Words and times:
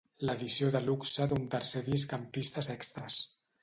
L'edició 0.27 0.69
de 0.75 0.81
luxe 0.85 1.29
té 1.33 1.39
un 1.43 1.47
tercer 1.59 1.85
disc 1.93 2.19
amb 2.21 2.29
pistes 2.39 2.77
extres. 2.79 3.25